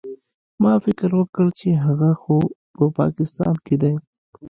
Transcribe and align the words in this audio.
ما 0.63 0.73
فکر 0.85 1.09
وکړ 1.19 1.47
چې 1.59 1.67
هغه 1.85 2.09
خو 2.21 2.35
په 2.75 2.83
پاکستان 2.99 3.53
کښې 3.65 3.75
دى. 3.81 3.93